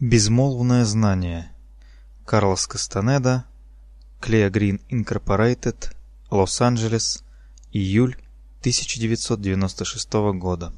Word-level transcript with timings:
Безмолвное 0.00 0.86
знание. 0.86 1.52
Карлос 2.24 2.66
Кастанеда, 2.66 3.44
Клея 4.18 4.48
Грин 4.48 4.80
Инкорпорейтед, 4.88 5.94
Лос-Анджелес, 6.30 7.22
июль 7.70 8.16
1996 8.60 10.12
года. 10.38 10.72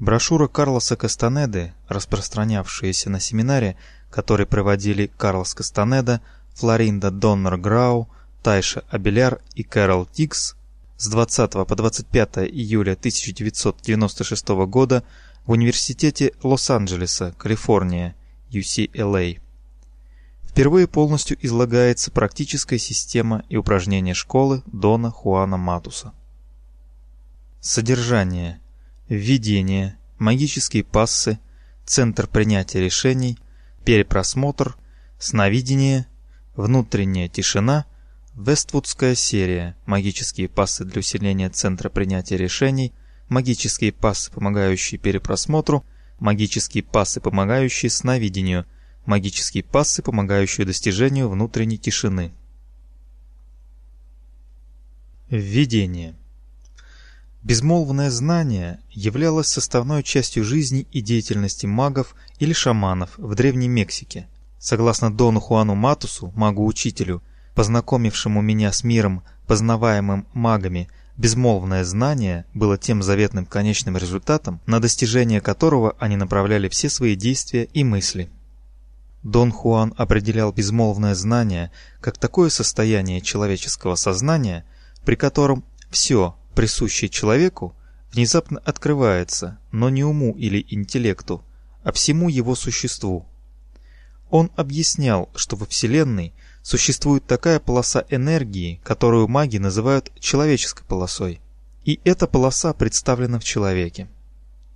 Брошюра 0.00 0.48
Карлоса 0.48 0.96
Кастанеды, 0.96 1.72
распространявшаяся 1.86 3.10
на 3.10 3.20
семинаре, 3.20 3.76
который 4.10 4.46
проводили 4.46 5.08
Карлос 5.16 5.54
Кастанеда, 5.54 6.20
Флоринда 6.54 7.12
Доннер 7.12 7.58
Грау, 7.58 8.08
Тайша 8.42 8.82
Абеляр 8.90 9.40
и 9.54 9.62
Кэрол 9.62 10.06
Тикс 10.06 10.56
с 10.96 11.06
20 11.06 11.52
по 11.52 11.76
25 11.76 12.38
июля 12.38 12.94
1996 12.94 14.48
года 14.66 15.04
в 15.46 15.52
Университете 15.52 16.32
Лос-Анджелеса, 16.42 17.36
Калифорния, 17.38 18.16
UCLA. 18.52 19.40
Впервые 20.52 20.86
полностью 20.86 21.38
излагается 21.40 22.10
практическая 22.10 22.78
система 22.78 23.44
и 23.48 23.56
упражнения 23.56 24.12
школы 24.12 24.62
Дона 24.66 25.10
Хуана 25.10 25.56
Матуса. 25.56 26.12
Содержание. 27.60 28.60
Введение. 29.08 29.96
Магические 30.18 30.84
пассы. 30.84 31.38
Центр 31.86 32.26
принятия 32.26 32.80
решений. 32.80 33.38
Перепросмотр. 33.84 34.76
Сновидение. 35.18 36.06
Внутренняя 36.54 37.28
тишина. 37.28 37.86
Вествудская 38.34 39.14
серия. 39.14 39.74
Магические 39.86 40.48
пассы 40.48 40.84
для 40.84 41.00
усиления 41.00 41.48
центра 41.48 41.88
принятия 41.88 42.36
решений. 42.36 42.92
Магические 43.28 43.92
пассы, 43.92 44.30
помогающие 44.30 44.98
перепросмотру 44.98 45.84
магические 46.22 46.84
пассы, 46.84 47.20
помогающие 47.20 47.90
сновидению, 47.90 48.64
магические 49.06 49.64
пассы, 49.64 50.02
помогающие 50.02 50.64
достижению 50.64 51.28
внутренней 51.28 51.78
тишины. 51.78 52.32
Введение. 55.28 56.14
Безмолвное 57.42 58.10
знание 58.10 58.78
являлось 58.90 59.48
составной 59.48 60.04
частью 60.04 60.44
жизни 60.44 60.86
и 60.92 61.00
деятельности 61.00 61.66
магов 61.66 62.14
или 62.38 62.52
шаманов 62.52 63.18
в 63.18 63.34
Древней 63.34 63.68
Мексике. 63.68 64.28
Согласно 64.60 65.12
Дону 65.12 65.40
Хуану 65.40 65.74
Матусу, 65.74 66.32
магу-учителю, 66.36 67.20
познакомившему 67.56 68.40
меня 68.42 68.70
с 68.72 68.84
миром, 68.84 69.24
познаваемым 69.48 70.28
магами– 70.32 70.88
Безмолвное 71.16 71.84
знание 71.84 72.46
было 72.54 72.78
тем 72.78 73.02
заветным 73.02 73.44
конечным 73.44 73.96
результатом, 73.96 74.60
на 74.66 74.80
достижение 74.80 75.40
которого 75.40 75.94
они 75.98 76.16
направляли 76.16 76.68
все 76.68 76.88
свои 76.88 77.16
действия 77.16 77.64
и 77.64 77.84
мысли. 77.84 78.30
Дон 79.22 79.52
Хуан 79.52 79.94
определял 79.96 80.52
безмолвное 80.52 81.14
знание 81.14 81.70
как 82.00 82.18
такое 82.18 82.48
состояние 82.48 83.20
человеческого 83.20 83.94
сознания, 83.94 84.64
при 85.04 85.14
котором 85.14 85.64
все, 85.90 86.34
присущее 86.54 87.08
человеку, 87.08 87.76
внезапно 88.10 88.58
открывается, 88.64 89.58
но 89.70 89.90
не 89.90 90.04
уму 90.04 90.34
или 90.36 90.66
интеллекту, 90.70 91.44
а 91.84 91.92
всему 91.92 92.30
его 92.30 92.54
существу. 92.54 93.26
Он 94.30 94.50
объяснял, 94.56 95.28
что 95.34 95.56
во 95.56 95.66
Вселенной 95.66 96.32
существует 96.62 97.26
такая 97.26 97.60
полоса 97.60 98.04
энергии, 98.08 98.80
которую 98.84 99.28
маги 99.28 99.58
называют 99.58 100.10
человеческой 100.18 100.84
полосой. 100.84 101.40
И 101.84 102.00
эта 102.04 102.26
полоса 102.26 102.72
представлена 102.72 103.38
в 103.38 103.44
человеке. 103.44 104.08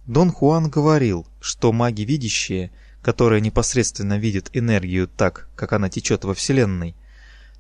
Дон 0.07 0.33
Хуан 0.33 0.69
говорил, 0.69 1.27
что 1.41 1.73
маги 1.73 2.03
видящие, 2.03 2.71
которые 3.03 3.41
непосредственно 3.41 4.19
видят 4.19 4.51
энергию 4.53 5.09
так, 5.09 5.49
как 5.55 5.73
она 5.73 5.89
течет 5.89 6.25
во 6.25 6.35
Вселенной, 6.35 6.97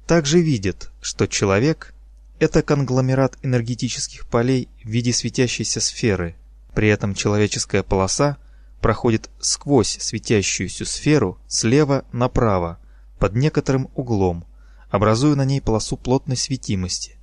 также 0.06 0.40
видят, 0.40 0.90
что 1.00 1.26
человек– 1.26 1.94
это 2.38 2.62
конгломерат 2.62 3.36
энергетических 3.42 4.26
полей 4.26 4.68
в 4.82 4.88
виде 4.88 5.12
светящейся 5.12 5.80
сферы. 5.80 6.36
При 6.74 6.88
этом 6.88 7.14
человеческая 7.14 7.82
полоса 7.82 8.36
проходит 8.80 9.30
сквозь 9.40 9.96
светящуюся 10.00 10.84
сферу 10.84 11.38
слева 11.48 12.04
направо, 12.12 12.78
под 13.18 13.34
некоторым 13.34 13.88
углом, 13.94 14.44
образуя 14.90 15.34
на 15.34 15.44
ней 15.44 15.60
полосу 15.60 15.96
плотной 15.96 16.36
светимости. 16.36 17.16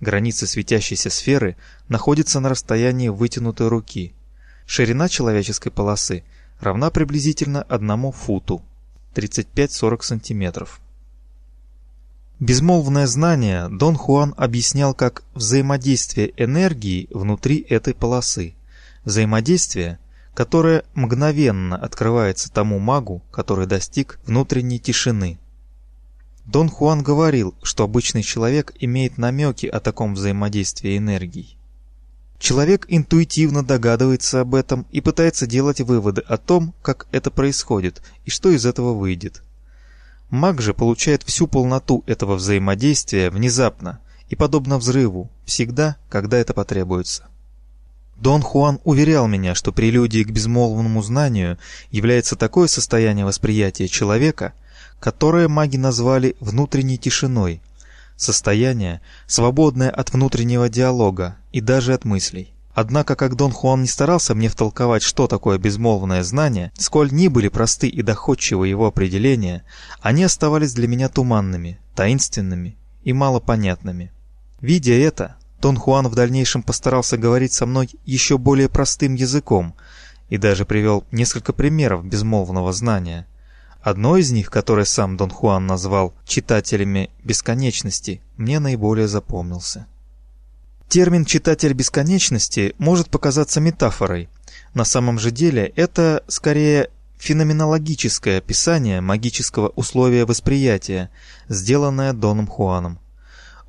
Граница 0.00 0.46
светящейся 0.46 1.10
сферы 1.10 1.56
находится 1.88 2.40
на 2.40 2.48
расстоянии 2.48 3.08
вытянутой 3.08 3.68
руки. 3.68 4.14
Ширина 4.66 5.08
человеческой 5.08 5.70
полосы 5.70 6.24
равна 6.60 6.90
приблизительно 6.90 7.62
одному 7.62 8.10
футу 8.10 8.62
35-40 9.14 10.02
сантиметров. 10.02 10.80
Безмолвное 12.40 13.06
знание 13.06 13.68
Дон 13.68 13.96
Хуан 13.96 14.34
объяснял 14.36 14.94
как 14.94 15.22
взаимодействие 15.34 16.32
энергии 16.36 17.06
внутри 17.12 17.64
этой 17.68 17.94
полосы. 17.94 18.54
Взаимодействие, 19.04 20.00
которая 20.34 20.84
мгновенно 20.94 21.76
открывается 21.76 22.50
тому 22.50 22.78
магу, 22.78 23.22
который 23.30 23.66
достиг 23.66 24.18
внутренней 24.24 24.78
тишины. 24.78 25.38
Дон 26.44 26.68
Хуан 26.68 27.02
говорил, 27.02 27.54
что 27.62 27.84
обычный 27.84 28.22
человек 28.22 28.72
имеет 28.80 29.18
намеки 29.18 29.66
о 29.66 29.80
таком 29.80 30.14
взаимодействии 30.14 30.96
энергий. 30.96 31.56
Человек 32.38 32.86
интуитивно 32.88 33.64
догадывается 33.64 34.40
об 34.40 34.56
этом 34.56 34.86
и 34.90 35.00
пытается 35.00 35.46
делать 35.46 35.80
выводы 35.80 36.22
о 36.22 36.38
том, 36.38 36.74
как 36.82 37.06
это 37.12 37.30
происходит 37.30 38.02
и 38.24 38.30
что 38.30 38.50
из 38.50 38.66
этого 38.66 38.94
выйдет. 38.94 39.42
Маг 40.28 40.60
же 40.60 40.74
получает 40.74 41.22
всю 41.22 41.46
полноту 41.46 42.02
этого 42.06 42.34
взаимодействия 42.34 43.30
внезапно 43.30 44.00
и 44.28 44.34
подобно 44.34 44.78
взрыву, 44.78 45.30
всегда, 45.44 45.96
когда 46.08 46.38
это 46.38 46.54
потребуется. 46.54 47.28
Дон 48.22 48.40
Хуан 48.40 48.78
уверял 48.84 49.26
меня, 49.26 49.52
что 49.56 49.72
прелюдией 49.72 50.24
к 50.24 50.30
безмолвному 50.30 51.02
знанию 51.02 51.58
является 51.90 52.36
такое 52.36 52.68
состояние 52.68 53.26
восприятия 53.26 53.88
человека, 53.88 54.52
которое 55.00 55.48
маги 55.48 55.76
назвали 55.76 56.36
внутренней 56.38 56.98
тишиной, 56.98 57.60
состояние, 58.16 59.00
свободное 59.26 59.90
от 59.90 60.12
внутреннего 60.12 60.68
диалога 60.68 61.34
и 61.50 61.60
даже 61.60 61.94
от 61.94 62.04
мыслей. 62.04 62.54
Однако, 62.74 63.16
как 63.16 63.34
Дон 63.34 63.50
Хуан 63.50 63.82
не 63.82 63.88
старался 63.88 64.36
мне 64.36 64.48
втолковать, 64.48 65.02
что 65.02 65.26
такое 65.26 65.58
безмолвное 65.58 66.22
знание, 66.22 66.70
сколь 66.78 67.10
ни 67.10 67.26
были 67.26 67.48
просты 67.48 67.88
и 67.88 68.02
доходчивы 68.02 68.68
его 68.68 68.86
определения, 68.86 69.64
они 70.00 70.22
оставались 70.22 70.74
для 70.74 70.86
меня 70.86 71.08
туманными, 71.08 71.80
таинственными 71.96 72.76
и 73.02 73.12
малопонятными. 73.12 74.12
Видя 74.60 74.92
это, 74.92 75.34
Дон 75.62 75.76
Хуан 75.76 76.08
в 76.08 76.16
дальнейшем 76.16 76.64
постарался 76.64 77.16
говорить 77.16 77.52
со 77.52 77.66
мной 77.66 77.88
еще 78.04 78.36
более 78.36 78.68
простым 78.68 79.14
языком 79.14 79.76
и 80.28 80.36
даже 80.36 80.64
привел 80.64 81.04
несколько 81.12 81.52
примеров 81.52 82.04
безмолвного 82.04 82.72
знания. 82.72 83.28
Одно 83.80 84.16
из 84.16 84.32
них, 84.32 84.50
которое 84.50 84.84
сам 84.84 85.16
Дон 85.16 85.30
Хуан 85.30 85.64
назвал 85.68 86.14
«читателями 86.26 87.10
бесконечности», 87.22 88.20
мне 88.36 88.58
наиболее 88.58 89.06
запомнился. 89.06 89.86
Термин 90.88 91.24
«читатель 91.24 91.74
бесконечности» 91.74 92.74
может 92.78 93.08
показаться 93.08 93.60
метафорой. 93.60 94.28
На 94.74 94.84
самом 94.84 95.20
же 95.20 95.30
деле 95.30 95.72
это 95.76 96.24
скорее 96.26 96.90
феноменологическое 97.18 98.38
описание 98.38 99.00
магического 99.00 99.68
условия 99.76 100.24
восприятия, 100.24 101.08
сделанное 101.48 102.12
Доном 102.12 102.48
Хуаном. 102.48 102.98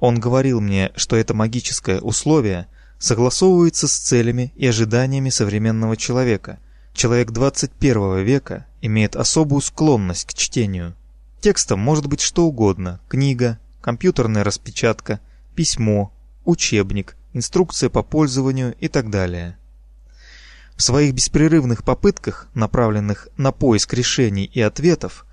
Он 0.04 0.20
говорил 0.20 0.60
мне, 0.60 0.92
что 0.98 1.16
это 1.16 1.34
магическое 1.34 2.02
условие 2.02 2.68
согласовывается 3.00 3.88
с 3.88 3.96
целями 3.96 4.52
и 4.58 4.68
ожиданиями 4.68 5.30
современного 5.30 5.96
человека. 5.96 6.60
Человек 6.94 7.32
21 7.32 8.22
века 8.26 8.66
имеет 8.82 9.16
особую 9.16 9.62
склонность 9.62 10.26
к 10.26 10.34
чтению. 10.34 10.94
Текстом 11.40 11.80
может 11.80 12.08
быть 12.08 12.20
что 12.20 12.46
угодно– 12.46 13.00
книга, 13.08 13.60
компьютерная 13.80 14.44
распечатка, 14.44 15.22
письмо, 15.56 16.12
учебник, 16.44 17.16
инструкция 17.32 17.90
по 17.90 18.04
пользованию 18.04 18.76
и 18.82 18.90
так 18.90 19.10
далее. 19.10 19.58
В 20.76 20.82
своих 20.82 21.14
беспрерывных 21.14 21.86
попытках, 21.86 22.50
направленных 22.56 23.30
на 23.38 23.54
поиск 23.54 23.94
решений 23.94 24.52
и 24.54 24.60
ответов, 24.60 25.26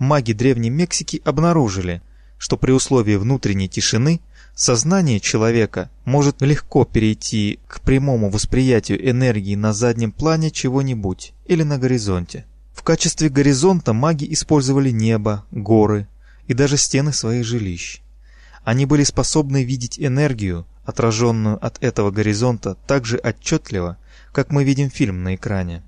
маги 0.00 0.32
Древней 0.32 0.70
Мексики 0.70 1.22
обнаружили– 1.24 2.02
что 2.38 2.56
при 2.56 2.72
условии 2.72 3.16
внутренней 3.16 3.68
тишины 3.68 4.20
сознание 4.54 5.20
человека 5.20 5.90
может 6.04 6.42
легко 6.42 6.84
перейти 6.84 7.58
к 7.68 7.80
прямому 7.80 8.30
восприятию 8.30 9.08
энергии 9.08 9.54
на 9.54 9.72
заднем 9.72 10.12
плане 10.12 10.50
чего-нибудь 10.50 11.32
или 11.46 11.62
на 11.62 11.78
горизонте. 11.78 12.46
В 12.72 12.82
качестве 12.82 13.28
горизонта 13.28 13.92
маги 13.92 14.26
использовали 14.32 14.90
небо, 14.90 15.44
горы 15.50 16.08
и 16.46 16.54
даже 16.54 16.76
стены 16.76 17.12
своих 17.12 17.44
жилищ. 17.44 18.00
Они 18.64 18.86
были 18.86 19.04
способны 19.04 19.64
видеть 19.64 19.98
энергию, 19.98 20.66
отраженную 20.84 21.64
от 21.64 21.82
этого 21.82 22.10
горизонта 22.10 22.76
так 22.86 23.04
же 23.04 23.16
отчетливо, 23.18 23.96
как 24.32 24.50
мы 24.50 24.64
видим 24.64 24.90
фильм 24.90 25.22
на 25.22 25.34
экране. 25.34 25.82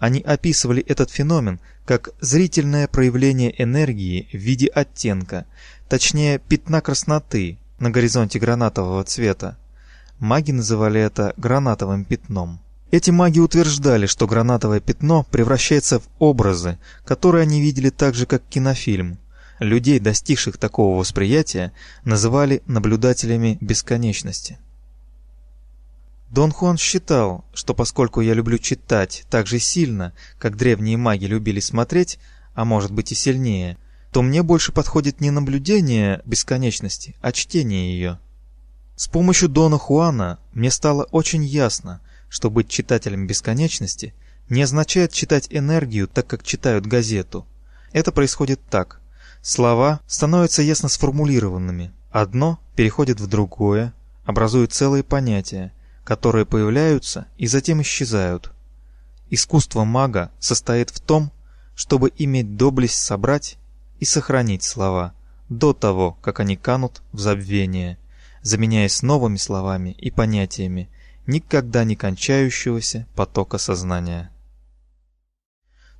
Они 0.00 0.20
описывали 0.20 0.82
этот 0.82 1.10
феномен 1.10 1.60
как 1.84 2.08
зрительное 2.20 2.88
проявление 2.88 3.62
энергии 3.62 4.28
в 4.32 4.36
виде 4.36 4.66
оттенка, 4.66 5.44
точнее 5.88 6.38
пятна 6.38 6.80
красноты 6.80 7.58
на 7.78 7.90
горизонте 7.90 8.38
гранатового 8.38 9.04
цвета. 9.04 9.58
Маги 10.18 10.52
называли 10.52 11.00
это 11.00 11.34
гранатовым 11.36 12.06
пятном. 12.06 12.60
Эти 12.90 13.10
маги 13.10 13.40
утверждали, 13.40 14.06
что 14.06 14.26
гранатовое 14.26 14.80
пятно 14.80 15.24
превращается 15.30 16.00
в 16.00 16.04
образы, 16.18 16.78
которые 17.04 17.42
они 17.42 17.60
видели 17.60 17.90
так 17.90 18.14
же, 18.14 18.24
как 18.24 18.42
кинофильм. 18.48 19.18
Людей, 19.58 20.00
достигших 20.00 20.56
такого 20.56 20.98
восприятия, 20.98 21.72
называли 22.04 22.62
наблюдателями 22.66 23.58
бесконечности. 23.60 24.58
Дон 26.30 26.52
Хуан 26.52 26.78
считал, 26.78 27.44
что 27.52 27.74
поскольку 27.74 28.20
я 28.20 28.34
люблю 28.34 28.56
читать 28.58 29.24
так 29.30 29.48
же 29.48 29.58
сильно, 29.58 30.12
как 30.38 30.56
древние 30.56 30.96
маги 30.96 31.24
любили 31.24 31.58
смотреть, 31.58 32.20
а 32.54 32.64
может 32.64 32.92
быть 32.92 33.10
и 33.10 33.16
сильнее, 33.16 33.78
то 34.12 34.22
мне 34.22 34.44
больше 34.44 34.70
подходит 34.70 35.20
не 35.20 35.32
наблюдение 35.32 36.22
бесконечности, 36.24 37.16
а 37.20 37.32
чтение 37.32 37.92
ее. 37.92 38.20
С 38.94 39.08
помощью 39.08 39.48
Дона 39.48 39.76
Хуана 39.76 40.38
мне 40.52 40.70
стало 40.70 41.02
очень 41.04 41.44
ясно, 41.44 42.00
что 42.28 42.48
быть 42.48 42.68
читателем 42.68 43.26
бесконечности 43.26 44.14
не 44.48 44.62
означает 44.62 45.12
читать 45.12 45.48
энергию 45.50 46.06
так, 46.06 46.28
как 46.28 46.44
читают 46.44 46.86
газету. 46.86 47.44
Это 47.92 48.12
происходит 48.12 48.60
так. 48.70 49.00
Слова 49.42 50.00
становятся 50.06 50.62
ясно 50.62 50.88
сформулированными. 50.88 51.92
Одно 52.12 52.60
переходит 52.76 53.18
в 53.20 53.26
другое, 53.26 53.94
образует 54.24 54.72
целые 54.72 55.02
понятия, 55.02 55.72
которые 56.10 56.44
появляются 56.44 57.28
и 57.38 57.46
затем 57.46 57.82
исчезают. 57.82 58.50
Искусство 59.30 59.84
мага 59.84 60.32
состоит 60.40 60.90
в 60.90 60.98
том, 60.98 61.30
чтобы 61.76 62.10
иметь 62.18 62.56
доблесть 62.56 62.96
собрать 62.96 63.58
и 64.00 64.04
сохранить 64.04 64.64
слова 64.64 65.14
до 65.48 65.72
того, 65.72 66.18
как 66.20 66.40
они 66.40 66.56
канут 66.56 67.00
в 67.12 67.20
забвение, 67.20 67.96
заменяясь 68.42 69.02
новыми 69.02 69.36
словами 69.36 69.90
и 69.90 70.10
понятиями, 70.10 70.90
никогда 71.28 71.84
не 71.84 71.94
кончающегося 71.94 73.06
потока 73.14 73.58
сознания. 73.58 74.32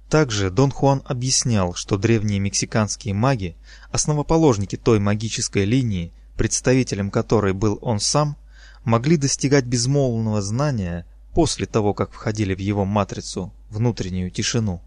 Также 0.09 0.51
Дон 0.51 0.73
Хуан 0.73 1.03
объяснял, 1.05 1.75
что 1.75 1.97
древние 1.97 2.41
мексиканские 2.41 3.15
маги, 3.15 3.55
основоположники 3.93 4.75
той 4.75 4.99
магической 4.99 5.65
линии, 5.65 6.13
представителем 6.37 7.13
которой 7.13 7.53
был 7.53 7.79
он 7.81 8.01
сам, 8.01 8.37
могли 8.85 9.17
достигать 9.17 9.65
безмолвного 9.65 10.43
знания 10.43 11.07
после 11.35 11.67
того, 11.67 11.95
как 11.95 12.13
входили 12.13 12.55
в 12.55 12.59
его 12.59 12.85
матрицу, 12.85 13.53
внутреннюю 13.69 14.31
тишину. 14.31 14.83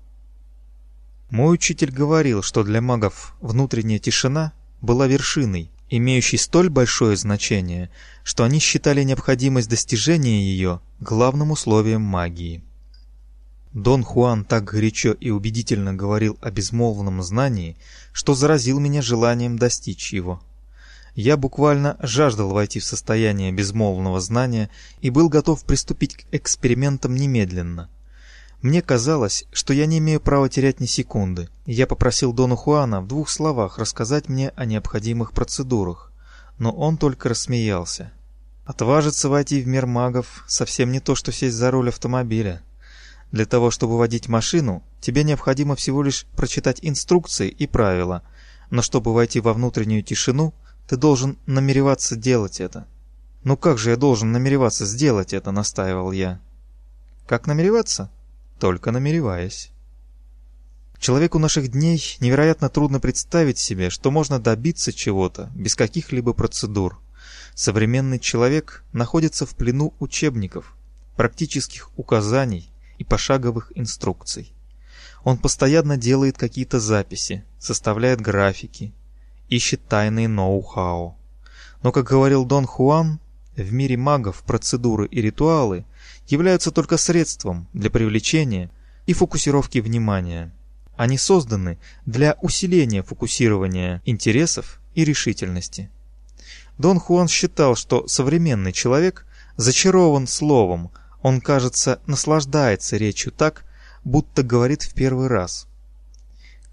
Мой 1.29 1.55
учитель 1.55 1.91
говорил, 1.91 2.41
что 2.41 2.63
для 2.63 2.81
магов 2.81 3.35
внутренняя 3.41 3.99
тишина 3.99 4.53
была 4.81 5.07
вершиной, 5.07 5.71
имеющей 5.89 6.37
столь 6.37 6.69
большое 6.69 7.15
значение, 7.17 7.89
что 8.23 8.43
они 8.43 8.59
считали 8.59 9.03
необходимость 9.03 9.69
достижения 9.69 10.43
ее 10.43 10.81
главным 10.99 11.51
условием 11.51 12.01
магии. 12.01 12.63
Дон 13.73 14.03
Хуан 14.03 14.45
так 14.45 14.65
горячо 14.65 15.13
и 15.13 15.31
убедительно 15.31 15.93
говорил 15.93 16.37
о 16.41 16.51
безмолвном 16.51 17.23
знании, 17.23 17.77
что 18.11 18.35
заразил 18.35 18.79
меня 18.79 19.01
желанием 19.01 19.57
достичь 19.57 20.13
его. 20.13 20.43
Я 21.15 21.37
буквально 21.37 21.97
жаждал 21.99 22.49
войти 22.49 22.79
в 22.79 22.85
состояние 22.85 23.51
безмолвного 23.51 24.19
знания 24.19 24.69
и 25.01 25.11
был 25.11 25.29
готов 25.29 25.63
приступить 25.63 26.15
к 26.15 26.25
экспериментам 26.31 27.15
немедленно. 27.15 27.89
Мне 28.63 28.81
казалось, 28.81 29.45
что 29.51 29.73
я 29.73 29.85
не 29.85 29.99
имею 29.99 30.21
права 30.21 30.49
терять 30.49 30.79
ни 30.79 30.85
секунды. 30.85 31.49
Я 31.65 31.85
попросил 31.85 32.33
Дона 32.33 32.55
Хуана 32.55 33.01
в 33.01 33.07
двух 33.07 33.29
словах 33.29 33.77
рассказать 33.77 34.29
мне 34.29 34.49
о 34.55 34.65
необходимых 34.65 35.33
процедурах, 35.33 36.11
но 36.57 36.71
он 36.71 36.97
только 36.97 37.29
рассмеялся. 37.29 38.11
Отважиться 38.65 39.27
войти 39.27 39.61
в 39.61 39.67
мир 39.67 39.85
магов 39.85 40.45
совсем 40.47 40.91
не 40.91 41.01
то, 41.01 41.13
что 41.13 41.31
сесть 41.31 41.57
за 41.57 41.69
руль 41.69 41.89
автомобиля. 41.89 42.63
Для 43.33 43.45
того, 43.45 43.69
чтобы 43.69 43.97
водить 43.97 44.29
машину, 44.29 44.81
тебе 45.01 45.23
необходимо 45.23 45.75
всего 45.75 46.01
лишь 46.01 46.25
прочитать 46.37 46.79
инструкции 46.81 47.49
и 47.49 47.67
правила, 47.67 48.23
но 48.69 48.81
чтобы 48.81 49.13
войти 49.13 49.41
во 49.41 49.53
внутреннюю 49.53 50.03
тишину, 50.03 50.53
ты 50.87 50.97
должен 50.97 51.37
намереваться 51.45 52.15
делать 52.15 52.59
это. 52.59 52.87
Ну 53.43 53.57
как 53.57 53.77
же 53.77 53.91
я 53.91 53.97
должен 53.97 54.31
намереваться 54.31 54.85
сделать 54.85 55.33
это, 55.33 55.51
настаивал 55.51 56.11
я. 56.11 56.39
Как 57.27 57.47
намереваться? 57.47 58.09
Только 58.59 58.91
намереваясь. 58.91 59.71
Человеку 60.99 61.37
наших 61.39 61.69
дней 61.69 62.01
невероятно 62.21 62.69
трудно 62.69 63.01
представить 63.01 63.57
себе, 63.57 63.89
что 63.89 64.11
можно 64.11 64.39
добиться 64.39 64.93
чего-то 64.93 65.51
без 65.53 65.75
каких-либо 65.75 66.31
процедур. 66.33 67.01
Современный 67.55 68.19
человек 68.19 68.85
находится 68.93 69.45
в 69.45 69.55
плену 69.55 69.93
учебников, 69.99 70.75
практических 71.17 71.89
указаний 71.97 72.71
и 72.97 73.03
пошаговых 73.03 73.71
инструкций. 73.75 74.53
Он 75.23 75.37
постоянно 75.37 75.97
делает 75.97 76.37
какие-то 76.37 76.79
записи, 76.79 77.43
составляет 77.59 78.21
графики, 78.21 78.93
ищет 79.49 79.81
тайные 79.87 80.27
ноу-хау. 80.27 81.15
Но, 81.81 81.91
как 81.91 82.05
говорил 82.05 82.45
Дон 82.45 82.65
Хуан, 82.65 83.19
в 83.55 83.71
мире 83.71 83.97
магов 83.97 84.43
процедуры 84.43 85.07
и 85.07 85.21
ритуалы 85.21 85.85
являются 86.27 86.71
только 86.71 86.97
средством 86.97 87.67
для 87.73 87.89
привлечения 87.89 88.69
и 89.05 89.13
фокусировки 89.13 89.79
внимания. 89.79 90.51
Они 90.95 91.17
созданы 91.17 91.77
для 92.05 92.37
усиления 92.41 93.03
фокусирования 93.03 94.01
интересов 94.05 94.79
и 94.95 95.03
решительности. 95.03 95.89
Дон 96.77 96.99
Хуан 96.99 97.27
считал, 97.27 97.75
что 97.75 98.07
современный 98.07 98.71
человек 98.71 99.25
зачарован 99.57 100.27
словом, 100.27 100.91
он, 101.21 101.41
кажется, 101.41 101.99
наслаждается 102.07 102.97
речью 102.97 103.31
так, 103.31 103.65
будто 104.03 104.43
говорит 104.43 104.83
в 104.83 104.93
первый 104.93 105.27
раз– 105.27 105.67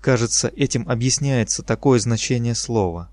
Кажется, 0.01 0.49
этим 0.57 0.89
объясняется 0.89 1.63
такое 1.63 1.99
значение 1.99 2.55
слова. 2.55 3.11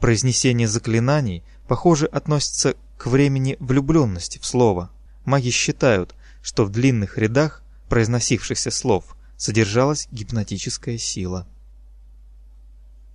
Произнесение 0.00 0.66
заклинаний, 0.66 1.44
похоже, 1.68 2.06
относится 2.06 2.74
к 2.98 3.06
времени 3.06 3.56
влюбленности 3.60 4.38
в 4.38 4.46
слово. 4.46 4.90
Маги 5.24 5.50
считают, 5.50 6.14
что 6.42 6.64
в 6.64 6.70
длинных 6.70 7.16
рядах 7.16 7.62
произносившихся 7.88 8.70
слов 8.70 9.16
содержалась 9.36 10.08
гипнотическая 10.10 10.98
сила. 10.98 11.46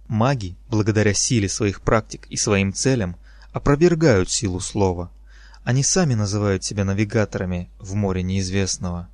Маги, 0.08 0.56
благодаря 0.70 1.14
силе 1.14 1.50
своих 1.50 1.82
практик 1.82 2.28
и 2.30 2.38
своим 2.38 2.74
целям, 2.74 3.18
опровергают 3.52 4.30
силу 4.30 4.60
слова. 4.60 5.12
Они 5.64 5.84
сами 5.84 6.14
называют 6.14 6.64
себя 6.64 6.86
навигаторами 6.86 7.70
в 7.80 7.96
море 7.96 8.22
неизвестного. 8.22 9.10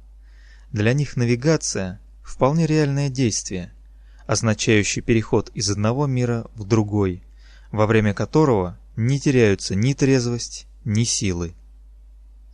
Для 0.71 0.93
них 0.93 1.15
навигация 1.15 1.99
вполне 2.31 2.65
реальное 2.65 3.09
действие, 3.09 3.73
означающее 4.25 5.03
переход 5.03 5.51
из 5.53 5.69
одного 5.69 6.07
мира 6.07 6.45
в 6.55 6.63
другой, 6.63 7.23
во 7.71 7.85
время 7.85 8.13
которого 8.13 8.79
не 8.95 9.19
теряются 9.19 9.75
ни 9.75 9.93
трезвость, 9.93 10.65
ни 10.85 11.03
силы. 11.03 11.53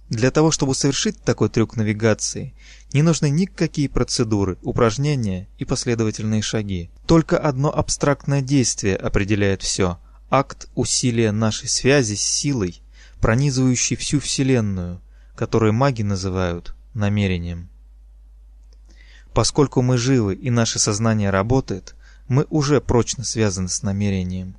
Для 0.10 0.32
того, 0.32 0.50
чтобы 0.50 0.74
совершить 0.74 1.22
такой 1.22 1.50
трюк 1.50 1.76
навигации, 1.76 2.56
не 2.92 3.04
нужны 3.04 3.30
никакие 3.30 3.88
процедуры, 3.88 4.58
упражнения 4.64 5.48
и 5.60 5.66
последовательные 5.66 6.42
шаги. 6.42 6.90
Только 7.06 7.38
одно 7.38 7.72
абстрактное 7.72 8.42
действие 8.42 8.96
определяет 8.96 9.62
все– 9.62 10.00
акт 10.32 10.70
усилия 10.74 11.32
нашей 11.32 11.70
связи 11.70 12.16
с 12.16 12.24
силой, 12.24 12.82
пронизывающей 13.22 13.96
всю 13.96 14.20
Вселенную, 14.20 15.02
которую 15.36 15.74
маги 15.74 16.02
называют 16.02 16.74
намерением. 16.94 17.70
Поскольку 19.38 19.84
мы 19.84 20.00
живы 20.00 20.34
и 20.34 20.50
наше 20.50 20.80
сознание 20.80 21.30
работает, 21.30 21.94
мы 22.28 22.48
уже 22.50 22.82
прочно 22.82 23.24
связаны 23.24 23.70
с 23.70 23.84
намерением. 23.84 24.56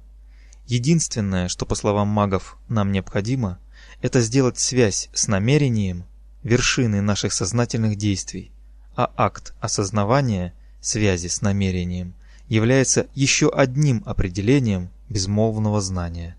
Единственное, 0.69 1.49
что 1.49 1.67
по 1.67 1.75
словам 1.75 2.07
магов 2.07 2.57
нам 2.69 2.93
необходимо, 2.93 3.59
это 4.03 4.21
сделать 4.21 4.61
связь 4.61 5.11
с 5.13 5.27
намерением 5.27 6.05
вершиной 6.45 7.01
наших 7.01 7.33
сознательных 7.33 7.97
действий, 7.97 8.53
а 8.95 9.13
акт 9.17 9.53
осознавания 9.59 10.55
связи 10.81 11.27
с 11.27 11.43
намерением 11.43 12.15
является 12.47 13.09
еще 13.17 13.51
одним 13.51 14.05
определением 14.07 14.91
безмолвного 15.09 15.81
знания. 15.81 16.37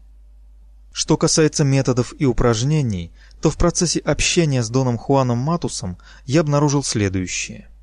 Что 0.93 1.17
касается 1.17 1.65
методов 1.65 2.13
и 2.17 2.23
упражнений, 2.23 3.11
то 3.41 3.51
в 3.51 3.57
процессе 3.57 3.99
общения 3.99 4.63
с 4.63 4.69
Доном 4.69 4.97
Хуаном 4.97 5.39
Матусом 5.39 5.97
я 6.25 6.39
обнаружил 6.39 6.85
следующее– 6.85 7.67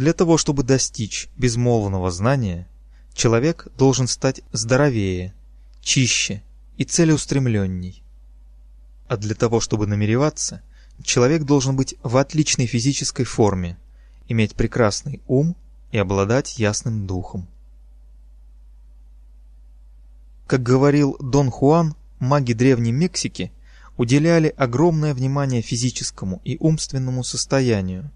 для 0.00 0.14
того, 0.14 0.38
чтобы 0.38 0.62
достичь 0.62 1.28
безмолвного 1.36 2.10
знания, 2.10 2.66
человек 3.12 3.68
должен 3.76 4.08
стать 4.08 4.40
здоровее, 4.50 5.34
чище 5.82 6.42
и 6.78 6.84
целеустремленней. 6.84 8.02
А 9.08 9.18
для 9.18 9.34
того, 9.34 9.60
чтобы 9.60 9.86
намереваться, 9.86 10.62
человек 11.02 11.42
должен 11.42 11.76
быть 11.76 11.96
в 12.02 12.16
отличной 12.16 12.64
физической 12.64 13.24
форме, 13.24 13.76
иметь 14.26 14.54
прекрасный 14.54 15.20
ум 15.26 15.54
и 15.92 15.98
обладать 15.98 16.58
ясным 16.58 17.06
духом. 17.06 17.46
Как 20.46 20.62
говорил 20.62 21.18
Дон 21.20 21.50
Хуан, 21.50 21.94
маги 22.20 22.54
Древней 22.54 22.92
Мексики 22.92 23.52
уделяли 23.98 24.48
огромное 24.56 25.12
внимание 25.12 25.60
физическому 25.60 26.40
и 26.42 26.56
умственному 26.58 27.22
состоянию. 27.22 28.10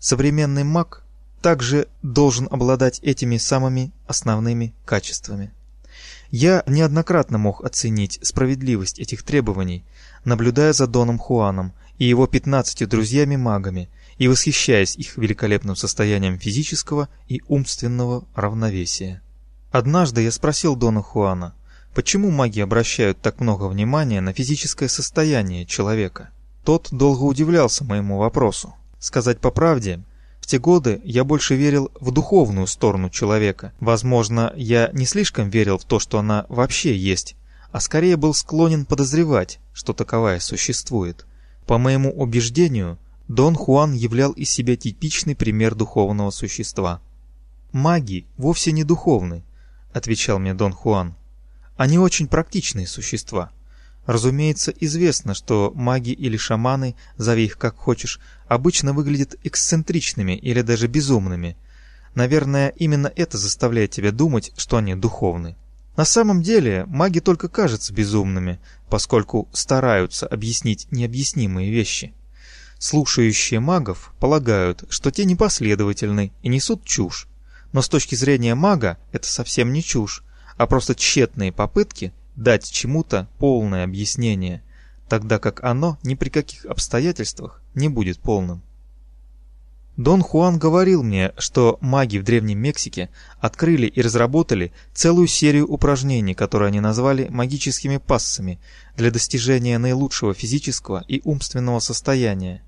Современный 0.00 0.64
маг 0.64 1.03
также 1.44 1.88
должен 2.00 2.48
обладать 2.50 3.00
этими 3.00 3.36
самыми 3.36 3.92
основными 4.06 4.72
качествами. 4.86 5.52
Я 6.30 6.62
неоднократно 6.66 7.36
мог 7.36 7.62
оценить 7.62 8.18
справедливость 8.22 8.98
этих 8.98 9.22
требований, 9.22 9.84
наблюдая 10.24 10.72
за 10.72 10.86
Доном 10.86 11.18
Хуаном 11.18 11.74
и 11.98 12.06
его 12.06 12.26
пятнадцатью 12.26 12.88
друзьями-магами 12.88 13.90
и 14.16 14.26
восхищаясь 14.26 14.96
их 14.96 15.18
великолепным 15.18 15.76
состоянием 15.76 16.38
физического 16.38 17.10
и 17.28 17.42
умственного 17.46 18.24
равновесия. 18.34 19.20
Однажды 19.70 20.22
я 20.22 20.32
спросил 20.32 20.76
Дона 20.76 21.02
Хуана, 21.02 21.54
почему 21.94 22.30
маги 22.30 22.60
обращают 22.60 23.20
так 23.20 23.38
много 23.38 23.64
внимания 23.64 24.22
на 24.22 24.32
физическое 24.32 24.88
состояние 24.88 25.66
человека. 25.66 26.30
Тот 26.64 26.88
долго 26.90 27.24
удивлялся 27.24 27.84
моему 27.84 28.16
вопросу. 28.16 28.74
Сказать 28.98 29.40
по 29.40 29.50
правде, 29.50 30.02
в 30.44 30.46
те 30.46 30.58
годы 30.58 31.00
я 31.04 31.24
больше 31.24 31.54
верил 31.54 31.90
в 31.98 32.10
духовную 32.10 32.66
сторону 32.66 33.08
человека. 33.08 33.72
Возможно, 33.80 34.52
я 34.56 34.90
не 34.92 35.06
слишком 35.06 35.48
верил 35.48 35.78
в 35.78 35.86
то, 35.86 35.98
что 35.98 36.18
она 36.18 36.44
вообще 36.50 36.94
есть, 36.94 37.34
а 37.72 37.80
скорее 37.80 38.18
был 38.18 38.34
склонен 38.34 38.84
подозревать, 38.84 39.58
что 39.72 39.94
таковая 39.94 40.40
существует. 40.40 41.24
По 41.66 41.78
моему 41.78 42.12
убеждению, 42.12 42.98
Дон 43.26 43.54
Хуан 43.54 43.94
являл 43.94 44.32
из 44.32 44.50
себя 44.50 44.76
типичный 44.76 45.34
пример 45.34 45.74
духовного 45.74 46.30
существа. 46.30 47.00
«Маги 47.72 48.26
вовсе 48.36 48.72
не 48.72 48.84
духовны»,— 48.84 49.44
отвечал 49.94 50.38
мне 50.38 50.52
Дон 50.52 50.74
Хуан. 50.74 51.14
«Они 51.78 51.98
очень 51.98 52.28
практичные 52.28 52.86
существа. 52.86 53.50
Разумеется, 54.06 54.72
известно, 54.80 55.34
что 55.34 55.72
маги 55.74 56.10
или 56.10 56.36
шаманы, 56.36 56.94
зови 57.16 57.44
их 57.44 57.56
как 57.56 57.76
хочешь, 57.76 58.20
обычно 58.48 58.92
выглядят 58.92 59.36
эксцентричными 59.42 60.32
или 60.36 60.60
даже 60.60 60.88
безумными. 60.88 61.56
Наверное, 62.14 62.68
именно 62.68 63.10
это 63.14 63.38
заставляет 63.38 63.92
тебя 63.92 64.12
думать, 64.12 64.52
что 64.56 64.76
они 64.76 64.94
духовны. 64.94 65.56
На 65.96 66.04
самом 66.04 66.42
деле, 66.42 66.84
маги 66.86 67.20
только 67.20 67.48
кажутся 67.48 67.94
безумными, 67.94 68.60
поскольку 68.90 69.48
стараются 69.52 70.26
объяснить 70.26 70.86
необъяснимые 70.90 71.70
вещи. 71.70 72.14
Слушающие 72.78 73.60
магов 73.60 74.12
полагают, 74.20 74.84
что 74.90 75.10
те 75.10 75.24
непоследовательны 75.24 76.32
и 76.42 76.48
несут 76.48 76.84
чушь. 76.84 77.26
Но 77.72 77.80
с 77.80 77.88
точки 77.88 78.14
зрения 78.16 78.54
мага 78.54 78.98
это 79.12 79.26
совсем 79.26 79.72
не 79.72 79.82
чушь, 79.82 80.22
а 80.56 80.66
просто 80.66 80.94
тщетные 80.94 81.52
попытки 81.52 82.12
дать 82.36 82.70
чему-то 82.70 83.28
полное 83.38 83.84
объяснение, 83.84 84.62
тогда 85.08 85.38
как 85.38 85.62
оно 85.62 85.98
ни 86.02 86.14
при 86.14 86.28
каких 86.28 86.64
обстоятельствах 86.66 87.60
не 87.74 87.88
будет 87.88 88.18
полным. 88.18 88.62
Дон 89.96 90.22
Хуан 90.22 90.58
говорил 90.58 91.04
мне, 91.04 91.32
что 91.38 91.78
маги 91.80 92.18
в 92.18 92.24
Древнем 92.24 92.58
Мексике 92.58 93.10
открыли 93.38 93.86
и 93.86 94.02
разработали 94.02 94.72
целую 94.92 95.28
серию 95.28 95.68
упражнений, 95.68 96.34
которые 96.34 96.68
они 96.68 96.80
назвали 96.80 97.28
магическими 97.28 97.98
пассами 97.98 98.58
для 98.96 99.12
достижения 99.12 99.78
наилучшего 99.78 100.34
физического 100.34 101.04
и 101.06 101.20
умственного 101.24 101.78
состояния. 101.78 102.64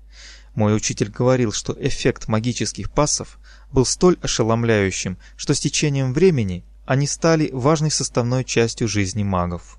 Мой 0.55 0.73
учитель 0.73 1.09
говорил, 1.09 1.51
что 1.51 1.75
эффект 1.77 2.29
магических 2.29 2.89
пассов 2.89 3.39
был 3.73 3.85
столь 3.85 4.17
ошеломляющим, 4.21 5.17
что 5.35 5.53
с 5.53 5.59
течением 5.59 6.13
времени 6.13 6.63
они 6.87 7.05
стали 7.05 7.49
важной 7.51 7.91
составной 7.91 8.45
частью 8.45 8.87
жизни 8.87 9.21
магов. 9.21 9.77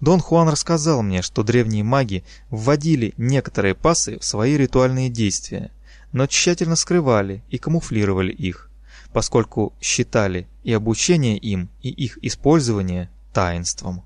Дон 0.00 0.20
Хуан 0.20 0.48
рассказал 0.48 1.02
мне, 1.02 1.20
что 1.20 1.42
древние 1.42 1.82
маги 1.82 2.24
вводили 2.48 3.12
некоторые 3.16 3.74
пасы 3.74 4.18
в 4.20 4.24
свои 4.24 4.56
ритуальные 4.56 5.10
действия, 5.10 5.72
но 6.12 6.28
тщательно 6.28 6.76
скрывали 6.76 7.42
и 7.50 7.58
камуфлировали 7.58 8.32
их, 8.32 8.70
поскольку 9.12 9.74
считали 9.80 10.46
и 10.62 10.72
обучение 10.72 11.36
им, 11.38 11.70
и 11.82 11.90
их 11.90 12.18
использование 12.22 13.10
таинством. 13.32 14.04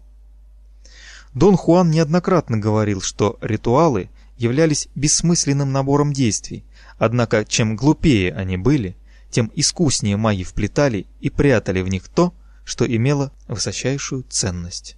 Дон 1.34 1.56
Хуан 1.56 1.90
неоднократно 1.90 2.56
говорил, 2.56 3.02
что 3.02 3.38
ритуалы 3.42 4.08
являлись 4.38 4.88
бессмысленным 4.94 5.70
набором 5.70 6.14
действий, 6.14 6.64
однако 6.98 7.44
чем 7.44 7.76
глупее 7.76 8.32
они 8.32 8.56
были, 8.56 8.96
тем 9.30 9.50
искуснее 9.54 10.16
маги 10.16 10.42
вплетали 10.42 11.06
и 11.20 11.30
прятали 11.30 11.82
в 11.82 11.88
них 11.88 12.08
то, 12.08 12.34
что 12.64 12.84
имело 12.84 13.32
высочайшую 13.48 14.24
ценность. 14.28 14.96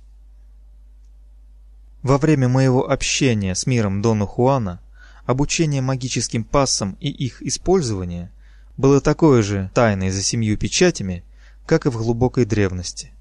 Во 2.02 2.18
время 2.18 2.48
моего 2.48 2.90
общения 2.90 3.54
с 3.54 3.66
миром 3.66 4.02
Дона 4.02 4.26
Хуана 4.26 4.80
обучение 5.24 5.82
магическим 5.82 6.44
пассам 6.44 6.96
и 7.00 7.08
их 7.08 7.42
использование 7.42 8.32
было 8.76 9.00
такое 9.00 9.42
же 9.42 9.70
тайной 9.74 10.10
за 10.10 10.22
семью 10.22 10.58
печатями, 10.58 11.24
как 11.66 11.86
и 11.86 11.90
в 11.90 11.96
глубокой 11.96 12.44
древности. 12.44 13.12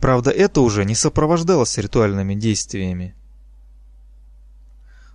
Правда, 0.00 0.30
это 0.30 0.60
уже 0.60 0.84
не 0.84 0.94
сопровождалось 0.94 1.78
ритуальными 1.78 2.34
действиями. 2.34 3.14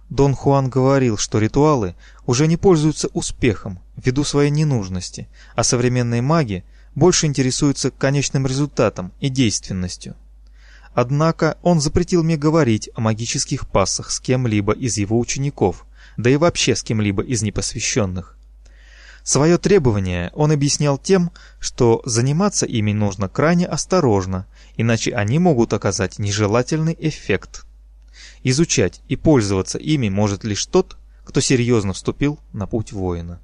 Дон 0.09 0.33
Хуан 0.33 0.69
говорил, 0.69 1.17
что 1.17 1.37
ритуалы 1.37 1.95
уже 2.25 2.47
не 2.47 2.57
пользуются 2.57 3.09
успехом 3.09 3.79
ввиду 4.03 4.23
своей 4.23 4.49
ненужности, 4.49 5.27
а 5.55 5.63
современные 5.63 6.21
маги 6.21 6.63
больше 6.95 7.27
интересуются 7.27 7.91
конечным 7.91 8.47
результатом 8.47 9.11
и 9.19 9.29
действенностью. 9.29 10.15
Однако 10.93 11.57
он 11.61 11.79
запретил 11.79 12.23
мне 12.23 12.35
говорить 12.35 12.89
о 12.95 13.01
магических 13.01 13.67
пассах 13.69 14.11
с 14.11 14.19
кем-либо 14.19 14.73
из 14.73 14.97
его 14.97 15.19
учеников, 15.19 15.85
да 16.17 16.29
и 16.29 16.35
вообще 16.35 16.75
с 16.75 16.83
кем-либо 16.83 17.23
из 17.23 17.41
непосвященных. 17.41 18.35
Свое 19.23 19.57
требование 19.57 20.31
он 20.33 20.51
объяснял 20.51 20.97
тем, 20.97 21.31
что 21.59 22.01
заниматься 22.05 22.65
ими 22.65 22.93
нужно 22.93 23.29
крайне 23.29 23.67
осторожно, 23.67 24.47
иначе 24.75 25.13
они 25.13 25.39
могут 25.39 25.73
оказать 25.73 26.17
нежелательный 26.19 26.97
эффект. 26.99 27.65
Изучать 28.43 29.01
и 29.07 29.15
пользоваться 29.15 29.77
ими 29.77 30.09
может 30.09 30.43
лишь 30.43 30.65
тот, 30.65 30.97
кто 31.23 31.41
серьезно 31.41 31.93
вступил 31.93 32.39
на 32.53 32.65
путь 32.65 32.91
воина. 32.91 33.39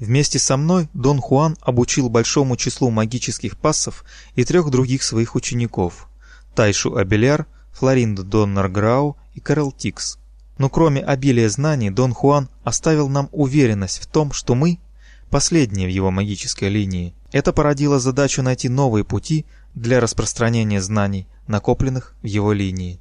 Вместе 0.00 0.38
со 0.38 0.56
мной 0.56 0.88
Дон 0.94 1.20
Хуан 1.20 1.58
обучил 1.60 2.08
большому 2.08 2.56
числу 2.56 2.90
магических 2.90 3.58
пассов 3.58 4.02
и 4.34 4.44
трех 4.44 4.70
других 4.70 5.02
своих 5.02 5.34
учеников– 5.34 6.08
Тайшу 6.54 6.96
Абеляр, 6.96 7.46
Флоринду 7.72 8.24
Дон 8.24 8.54
Нарграу 8.54 9.18
и 9.34 9.40
Карел 9.40 9.72
Тикс. 9.72 10.18
Но 10.56 10.70
кроме 10.70 11.02
обилия 11.02 11.50
знаний, 11.50 11.90
Дон 11.90 12.14
Хуан 12.14 12.48
оставил 12.64 13.10
нам 13.10 13.28
уверенность 13.30 13.98
в 13.98 14.06
том, 14.06 14.32
что 14.32 14.54
мы– 14.54 14.80
последние 15.30 15.86
в 15.86 15.90
его 15.90 16.10
магической 16.10 16.70
линии. 16.70 17.14
Это 17.30 17.52
породило 17.52 18.00
задачу 18.00 18.42
найти 18.42 18.70
новые 18.70 19.04
пути 19.04 19.44
для 19.74 20.00
распространения 20.00 20.80
знаний, 20.80 21.26
накопленных 21.46 22.14
в 22.22 22.26
его 22.26 22.54
линии. 22.54 23.00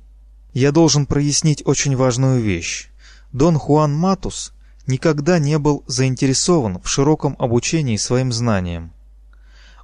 Я 0.53 0.73
должен 0.73 1.05
прояснить 1.05 1.63
очень 1.65 1.95
важную 1.95 2.41
вещь. 2.41 2.89
Дон 3.31 3.57
Хуан 3.57 3.93
Матус 3.93 4.53
никогда 4.89 5.37
не 5.37 5.59
был 5.59 5.83
заинтересован 5.85 6.81
в 6.81 6.89
широком 6.89 7.35
обучении 7.37 7.95
своим 7.95 8.31
знаниям. 8.31 8.91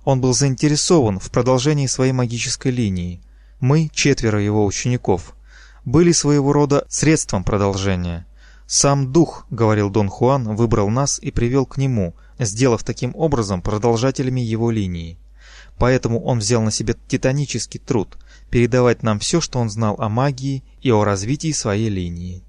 Он 0.04 0.20
был 0.20 0.34
заинтересован 0.34 1.20
в 1.20 1.30
продолжении 1.30 1.86
своей 1.86 2.12
магической 2.12 2.72
линии. 2.72 3.22
Мы, 3.60 3.90
четверо 3.94 4.42
его 4.42 4.66
учеников, 4.66 5.36
были 5.86 6.12
своего 6.12 6.52
рода 6.52 6.86
средством 6.90 7.44
продолжения. 7.44 8.26
Сам 8.66 9.12
дух, 9.12 9.46
говорил 9.52 9.92
Дон 9.92 10.10
Хуан, 10.10 10.56
выбрал 10.56 10.90
нас 10.90 11.20
и 11.20 11.30
привел 11.30 11.68
к 11.68 11.78
нему, 11.78 12.16
сделав 12.40 12.84
таким 12.84 13.12
образом 13.16 13.62
продолжателями 13.62 14.42
его 14.42 14.72
линии. 14.72 15.20
Поэтому 15.78 16.20
он 16.24 16.40
взял 16.40 16.64
на 16.64 16.72
себя 16.72 16.96
титанический 17.08 17.80
труд 17.80 18.18
передавать 18.50 19.04
нам 19.04 19.20
все, 19.20 19.40
что 19.40 19.60
он 19.60 19.70
знал 19.70 19.96
о 20.00 20.10
магии 20.10 20.64
и 20.82 20.90
о 20.90 21.04
развитии 21.04 21.52
своей 21.52 21.90
линии. 21.90 22.44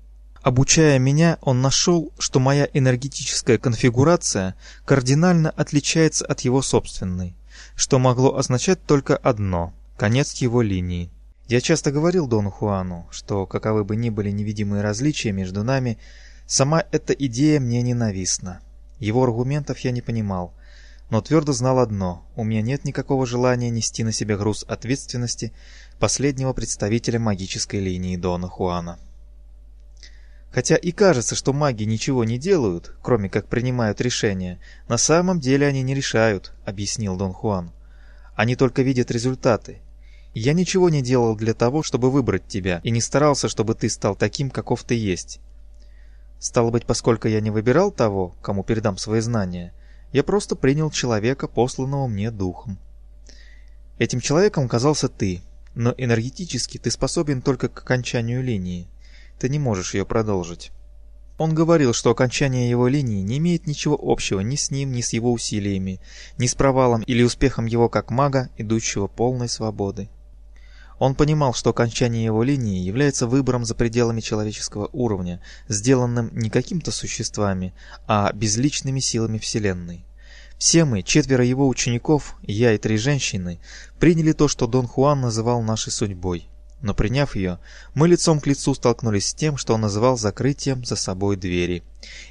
Обучая 0.47 1.01
меня, 1.01 1.39
он 1.41 1.61
нашел, 1.61 2.13
что 2.21 2.39
моя 2.39 2.69
энергетическая 2.73 3.59
конфигурация 3.59 4.55
кардинально 4.85 5.51
отличается 5.51 6.25
от 6.25 6.43
его 6.43 6.63
собственной, 6.63 7.35
что 7.75 7.99
могло 7.99 8.37
означать 8.37 8.81
только 8.87 9.17
одно– 9.17 9.75
конец 9.97 10.35
его 10.35 10.63
линии. 10.63 11.11
Я 11.49 11.61
часто 11.61 11.91
говорил 11.91 12.29
Дону 12.29 12.53
Хуану, 12.53 13.09
что 13.11 13.45
каковы 13.47 13.83
бы 13.83 13.97
ни 13.97 14.09
были 14.09 14.31
невидимые 14.31 14.85
различия 14.85 15.33
между 15.33 15.65
нами, 15.65 15.99
сама 16.47 16.85
эта 16.93 17.13
идея 17.13 17.59
мне 17.59 17.83
ненавистна. 17.83 18.61
Его 19.01 19.25
аргументов 19.25 19.81
я 19.81 19.91
не 19.91 20.01
понимал– 20.01 20.55
но 21.11 21.21
твердо 21.21 21.53
знал 21.53 21.81
одно– 21.81 22.25
у 22.37 22.45
меня 22.45 22.63
нет 22.63 22.85
никакого 22.85 23.27
желания 23.27 23.71
нести 23.71 24.05
на 24.05 24.13
себя 24.13 24.37
груз 24.37 24.65
ответственности 24.69 25.53
последнего 26.01 26.53
представителя 26.53 27.19
магической 27.19 27.81
линии 27.81 28.17
Дона 28.17 28.49
Хуана. 28.49 28.99
Хотя 30.57 30.77
и 30.77 30.91
кажется, 30.91 31.35
что 31.35 31.53
маги 31.53 31.85
ничего 31.85 32.25
не 32.25 32.39
делают, 32.39 32.95
кроме 33.03 33.29
как 33.29 33.47
принимают 33.47 34.01
решения, 34.01 34.59
на 34.89 34.97
самом 34.97 35.39
деле 35.39 35.67
они 35.67 35.83
не 35.83 35.95
решают, 35.95 36.55
объяснил 36.65 37.19
Дон 37.19 37.35
Хуан. 37.35 37.73
Они 38.35 38.57
только 38.57 38.81
видят 38.81 39.11
результаты. 39.11 39.83
Я 40.33 40.55
ничего 40.55 40.89
не 40.89 41.03
делал 41.03 41.37
для 41.37 41.53
того, 41.53 41.83
чтобы 41.83 42.11
выбрать 42.11 42.49
тебя, 42.49 42.81
и 42.85 42.91
не 42.91 43.03
старался, 43.03 43.51
чтобы 43.51 43.75
ты 43.75 43.91
стал 43.91 44.17
таким, 44.17 44.49
каков 44.49 44.83
ты 44.83 44.95
есть. 44.95 45.41
Стало 46.39 46.71
быть, 46.71 46.87
поскольку 46.87 47.29
я 47.29 47.43
не 47.43 47.51
выбирал 47.51 47.91
того, 47.91 48.35
кому 48.41 48.65
передам 48.65 48.97
свои 48.97 49.21
знания, 49.21 49.75
я 50.13 50.25
просто 50.25 50.57
принял 50.57 50.91
человека, 50.91 51.49
посланного 51.49 52.07
мне 52.07 52.31
духом. 52.31 52.79
Этим 53.99 54.21
человеком 54.21 54.65
оказался 54.65 55.11
ты, 55.11 55.43
но 55.75 55.93
энергетически 55.99 56.79
ты 56.79 56.91
способен 56.91 57.43
только 57.43 57.69
к 57.69 57.81
окончанию 57.81 58.43
линии. 58.43 58.89
Ты 59.39 59.49
не 59.49 59.59
можешь 59.59 59.95
ее 59.95 60.07
продолжить. 60.07 60.73
Он 61.39 61.55
говорил, 61.55 61.93
что 61.93 62.11
окончание 62.11 62.71
его 62.71 62.89
линии 62.89 63.21
не 63.21 63.37
имеет 63.39 63.67
ничего 63.67 63.99
общего 64.01 64.41
ни 64.41 64.57
с 64.57 64.71
ним, 64.71 64.93
ни 64.93 65.03
с 65.03 65.13
его 65.13 65.33
усилиями, 65.33 66.01
ни 66.39 66.47
с 66.47 66.55
провалом 66.55 67.03
или 67.03 67.23
успехом 67.23 67.67
его 67.67 67.91
как 67.91 68.11
мага, 68.11 68.49
идущего 68.57 69.07
полной 69.07 69.49
свободы. 69.49 70.09
Он 70.99 71.15
понимал, 71.15 71.53
что 71.53 71.71
окончание 71.71 72.25
его 72.25 72.43
линии 72.43 72.81
является 72.81 73.27
выбором 73.27 73.67
за 73.67 73.75
пределами 73.75 74.23
человеческого 74.23 74.89
уровня, 74.93 75.43
сделанным 75.69 76.31
не 76.33 76.49
какими-то 76.49 76.91
существами, 76.91 77.75
а 78.07 78.33
безличными 78.33 79.01
силами 79.01 79.37
Вселенной. 79.37 80.07
Все 80.57 80.87
мы, 80.87 81.03
четверо 81.03 81.45
его 81.45 81.69
учеников, 81.69 82.37
я 82.43 82.73
и 82.73 82.79
три 82.79 82.97
женщины, 82.97 83.61
приняли 84.01 84.33
то, 84.33 84.49
что 84.49 84.67
Дон 84.67 84.87
Хуан 84.87 85.21
называл 85.21 85.61
нашей 85.61 85.93
судьбой. 85.93 86.49
Но 86.83 86.93
приняв 86.93 87.37
ее, 87.37 87.59
мы 87.95 88.07
лицом 88.07 88.39
к 88.39 88.47
лицу 88.47 88.75
столкнулись 88.75 89.29
с 89.29 89.35
тем, 89.35 89.57
что 89.57 89.75
он 89.75 89.81
называл 89.81 90.19
закрытием 90.19 90.85
за 90.85 90.95
собой 90.95 91.37
двери. 91.37 91.83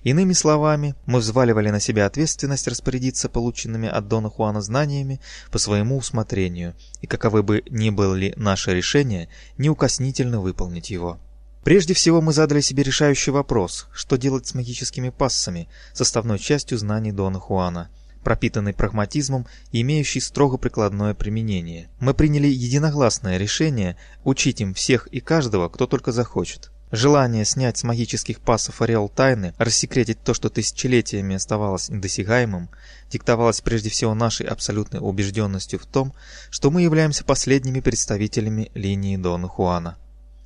Иными 0.04 0.34
словами, 0.34 0.96
мы 1.08 1.20
взваливали 1.20 1.72
на 1.72 1.80
себя 1.80 2.06
ответственность 2.06 2.68
распорядиться 2.68 3.28
полученными 3.28 3.90
от 3.90 4.08
Дона 4.08 4.30
Хуана 4.30 4.62
знаниями 4.62 5.20
по 5.52 5.58
своему 5.58 5.98
усмотрению, 5.98 6.76
и 7.02 7.08
каковы 7.08 7.42
бы 7.42 7.64
ни 7.70 7.90
были 7.90 8.34
наши 8.38 8.74
решения, 8.74 9.30
неукоснительно 9.58 10.40
выполнить 10.40 10.92
его. 10.92 11.20
Прежде 11.64 11.96
всего 11.96 12.22
мы 12.22 12.32
задали 12.32 12.62
себе 12.62 12.84
решающий 12.84 13.32
вопрос, 13.32 13.88
что 13.92 14.18
делать 14.18 14.46
с 14.46 14.54
магическими 14.54 15.10
пассами, 15.10 15.68
составной 15.94 16.38
частью 16.38 16.78
знаний 16.78 17.12
Дона 17.12 17.40
Хуана– 17.40 17.90
пропитанный 18.26 18.74
прагматизмом 18.74 19.46
и 19.72 19.82
имеющий 19.82 20.20
строго 20.20 20.58
прикладное 20.58 21.14
применение. 21.14 21.88
Мы 22.00 22.14
приняли 22.14 22.48
единогласное 22.48 23.38
решение 23.38 23.96
учить 24.26 24.60
им 24.60 24.74
всех 24.74 25.08
и 25.08 25.22
каждого, 25.22 25.70
кто 25.70 25.86
только 25.86 26.12
захочет. 26.12 26.72
Желание 26.92 27.46
снять 27.46 27.78
с 27.78 27.84
магических 27.84 28.40
пассов 28.40 28.82
ореол 28.82 29.10
тайны, 29.10 29.54
рассекретить 29.58 30.24
то, 30.24 30.34
что 30.34 30.50
тысячелетиями 30.50 31.36
оставалось 31.36 31.90
недосягаемым, 31.90 32.70
диктовалось 33.12 33.62
прежде 33.62 33.90
всего 33.90 34.14
нашей 34.16 34.48
абсолютной 34.48 35.02
убежденностью 35.02 35.80
в 35.80 35.86
том, 35.86 36.14
что 36.50 36.72
мы 36.72 36.82
являемся 36.82 37.24
последними 37.26 37.80
представителями 37.80 38.72
линии 38.74 39.18
Дона 39.18 39.48
Хуана. 39.48 39.98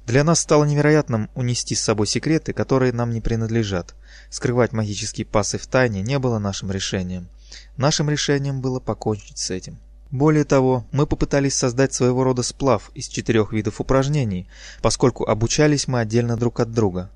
Для 0.05 0.24
нас 0.24 0.39
стало 0.39 0.65
невероятным 0.65 1.29
унести 1.36 1.75
с 1.75 1.81
собой 1.81 2.07
секреты, 2.07 2.51
которые 2.51 2.93
нам 2.93 3.12
не 3.12 3.21
принадлежат. 3.21 3.93
Скрывать 4.31 4.74
магические 4.74 5.27
пассы 5.27 5.59
в 5.59 5.67
тайне 5.67 6.01
не 6.01 6.17
было 6.17 6.39
нашим 6.39 6.71
решением. 6.71 7.29
Нашим 7.77 8.10
решением 8.10 8.62
было 8.62 8.79
покончить 8.79 9.38
с 9.38 9.50
этим. 9.50 9.79
Более 10.12 10.44
того, 10.44 10.86
мы 10.91 11.06
попытались 11.06 11.53
создать 11.53 11.94
своего 11.94 12.24
рода 12.24 12.41
сплав 12.41 12.89
из 12.96 13.08
четырех 13.08 13.53
видов 13.53 13.79
упражнений, 13.79 14.48
поскольку 14.82 15.25
обучались 15.25 15.88
мы 15.88 16.00
отдельно 16.00 16.36
друг 16.36 16.60
от 16.60 16.72
друга. 16.72 17.12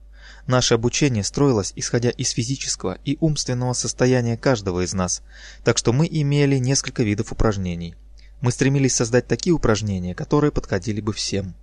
Наше 0.45 0.75
обучение 0.75 1.23
строилось 1.23 1.73
исходя 1.75 2.09
из 2.09 2.31
физического 2.31 2.97
и 3.05 3.17
умственного 3.19 3.73
состояния 3.73 4.37
каждого 4.37 4.83
из 4.83 4.93
нас, 4.93 5.21
так 5.63 5.77
что 5.77 5.93
мы 5.93 6.07
имели 6.09 6.57
несколько 6.57 7.01
видов 7.03 7.31
упражнений. 7.31 7.95
Мы 8.41 8.51
стремились 8.51 8.93
создать 8.93 9.27
такие 9.27 9.53
упражнения, 9.53 10.13
которые 10.13 10.51
подходили 10.51 11.01
бы 11.01 11.13
всем. 11.13 11.55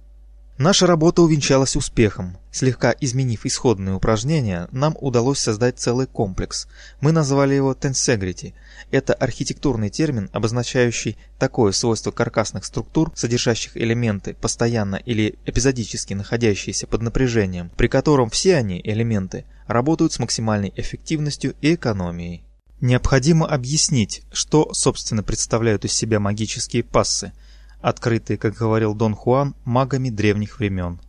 Наша 0.60 0.86
работа 0.86 1.22
увенчалась 1.22 1.74
успехом. 1.74 2.36
Слегка 2.52 2.94
изменив 3.00 3.46
исходные 3.46 3.94
упражнения, 3.94 4.68
нам 4.72 4.94
удалось 5.00 5.38
создать 5.38 5.78
целый 5.78 6.06
комплекс. 6.06 6.68
Мы 7.00 7.12
назвали 7.12 7.54
его 7.54 7.72
Tensegrity. 7.72 8.52
Это 8.90 9.14
архитектурный 9.14 9.88
термин, 9.88 10.28
обозначающий 10.34 11.16
такое 11.38 11.72
свойство 11.72 12.10
каркасных 12.10 12.66
структур, 12.66 13.10
содержащих 13.14 13.74
элементы, 13.74 14.34
постоянно 14.34 14.96
или 14.96 15.38
эпизодически 15.46 16.12
находящиеся 16.12 16.86
под 16.86 17.00
напряжением, 17.00 17.70
при 17.78 17.86
котором 17.86 18.28
все 18.28 18.56
они, 18.56 18.82
элементы, 18.84 19.46
работают 19.66 20.12
с 20.12 20.18
максимальной 20.18 20.74
эффективностью 20.76 21.54
и 21.62 21.74
экономией. 21.74 22.44
Необходимо 22.82 23.46
объяснить, 23.46 24.24
что, 24.30 24.74
собственно, 24.74 25.22
представляют 25.22 25.86
из 25.86 25.94
себя 25.94 26.20
магические 26.20 26.84
пассы– 26.84 27.32
открытые, 27.80 28.36
как 28.36 28.54
говорил 28.54 28.94
Дон 28.94 29.14
Хуан, 29.14 29.54
магами 29.64 30.10
древних 30.10 30.58
времен. 30.58 31.00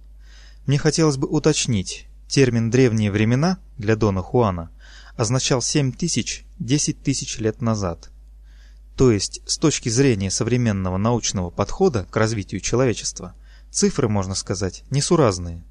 Мне 0.66 0.78
хотелось 0.78 1.18
бы 1.18 1.28
уточнить, 1.28 2.08
термин 2.28 2.70
«древние 2.70 3.12
времена» 3.12 3.60
для 3.78 3.96
Дона 3.96 4.22
Хуана 4.22 4.72
означал 5.18 5.62
7 5.62 5.92
тысяч, 5.92 6.46
10 6.60 7.04
тысяч 7.04 7.40
лет 7.40 7.62
назад. 7.62 8.10
То 8.96 9.12
есть, 9.12 9.42
с 9.46 9.58
точки 9.58 9.90
зрения 9.90 10.32
современного 10.32 10.98
научного 10.98 11.50
подхода 11.50 12.06
к 12.10 12.16
развитию 12.16 12.62
человечества, 12.62 13.36
цифры, 13.70 14.08
можно 14.08 14.36
сказать, 14.36 14.84
несуразные. 14.90 15.64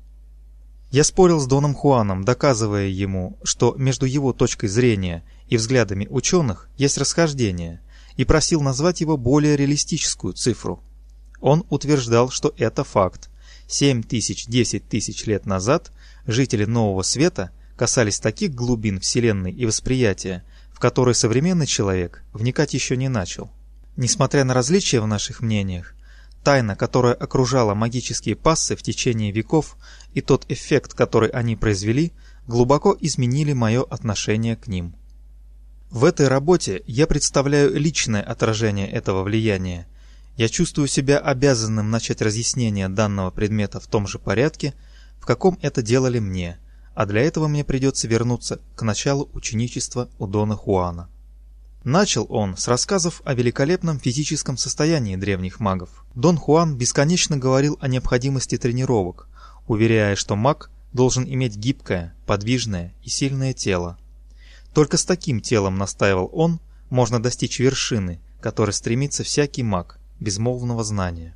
Я 0.90 1.04
спорил 1.04 1.38
с 1.38 1.46
Доном 1.46 1.74
Хуаном, 1.74 2.24
доказывая 2.24 2.88
ему, 2.88 3.38
что 3.42 3.74
между 3.78 4.06
его 4.06 4.32
точкой 4.32 4.66
зрения 4.66 5.24
и 5.48 5.56
взглядами 5.56 6.06
ученых 6.10 6.68
есть 6.76 6.98
расхождение, 6.98 7.80
и 8.16 8.24
просил 8.24 8.60
назвать 8.60 9.00
его 9.00 9.16
более 9.16 9.56
реалистическую 9.56 10.34
цифру– 10.34 10.82
он 11.40 11.64
утверждал, 11.70 12.31
что 12.31 12.55
это 12.57 12.85
факт. 12.85 13.31
7 13.66 14.03
тысяч, 14.03 14.46
10 14.46 14.88
тысяч 14.88 15.26
лет 15.26 15.46
назад 15.46 15.92
жители 16.26 16.64
Нового 16.64 17.03
Света 17.03 17.50
касались 17.76 18.20
таких 18.20 18.55
глубин 18.55 19.00
Вселенной 19.00 19.53
и 19.53 19.64
восприятия, 19.64 20.44
в 20.72 20.81
которые 20.81 21.14
современный 21.14 21.66
человек 21.66 22.22
вникать 22.33 22.74
еще 22.74 22.96
не 22.96 23.09
начал. 23.09 23.50
Несмотря 23.96 24.44
на 24.44 24.55
различия 24.55 25.00
в 25.00 25.07
наших 25.07 25.40
мнениях, 25.40 25.94
тайна, 26.42 26.74
которая 26.74 27.14
окружала 27.14 27.74
магические 27.74 28.35
пассы 28.35 28.76
в 28.76 28.83
течение 28.83 29.31
веков 29.31 29.76
и 30.14 30.20
тот 30.20 30.46
эффект, 30.48 30.94
который 30.94 31.29
они 31.31 31.57
произвели, 31.57 32.12
глубоко 32.46 32.96
изменили 33.00 33.53
мое 33.53 33.83
отношение 33.83 34.57
к 34.57 34.66
ним. 34.66 34.94
В 35.90 36.05
этой 36.05 36.29
работе 36.29 36.83
я 36.87 37.07
представляю 37.07 37.74
личное 37.79 38.22
отражение 38.22 38.90
этого 38.90 39.22
влияния– 39.22 39.87
я 40.40 40.48
чувствую 40.48 40.88
себя 40.88 41.18
обязанным 41.18 41.90
начать 41.90 42.22
разъяснение 42.22 42.88
данного 42.88 43.31
предмета 43.31 43.79
в 43.79 43.87
том 43.87 44.07
же 44.07 44.18
порядке, 44.18 44.72
в 45.18 45.26
каком 45.26 45.59
это 45.61 45.83
делали 45.83 46.18
мне, 46.18 46.59
а 46.94 47.05
для 47.05 47.20
этого 47.20 47.46
мне 47.46 47.62
придется 47.62 48.09
вернуться 48.09 48.59
к 48.74 48.81
началу 48.81 49.29
ученичества 49.35 50.09
у 50.18 50.26
Дона 50.26 50.57
Хуана. 50.57 51.11
Начал 51.85 52.24
он 52.31 52.57
с 52.57 52.68
рассказов 52.68 53.20
о 53.26 53.35
великолепном 53.35 54.00
физическом 54.00 54.57
состоянии 54.57 55.14
древних 55.14 55.61
магов. 55.61 56.07
Дон 56.14 56.38
Хуан 56.38 56.74
бесконечно 56.74 57.37
говорил 57.37 57.76
о 57.83 57.88
необходимости 57.88 58.57
тренировок, 58.57 59.29
уверяя, 59.66 60.16
что 60.16 60.37
маг 60.37 60.70
должен 60.94 61.24
иметь 61.24 61.57
гибкое, 61.57 62.14
подвижное 62.24 62.94
и 63.03 63.11
сильное 63.11 63.53
тело. 63.53 63.98
Только 64.72 64.96
с 64.96 65.05
таким 65.05 65.42
телом, 65.42 65.76
настаивал 65.76 66.31
он, 66.33 66.61
можно 66.88 67.22
достичь 67.22 67.59
вершины, 67.59 68.22
которой 68.40 68.70
стремится 68.70 69.22
всякий 69.22 69.62
маг, 69.62 69.99
безмолвного 70.20 70.85
знания. 70.85 71.35